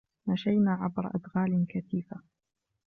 [0.27, 2.21] مشينا عبر أدغال كثيفة.